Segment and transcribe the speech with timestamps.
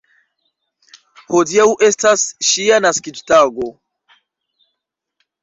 [1.35, 3.71] Hodiaŭ estas ŝia naskiĝtago.